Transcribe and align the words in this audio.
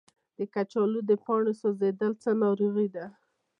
د 0.37 0.39
کچالو 0.53 0.99
د 1.09 1.11
پاڼو 1.25 1.51
سوځیدل 1.61 2.11
څه 2.23 2.29
ناروغي 2.41 2.87
ده؟ 2.95 3.05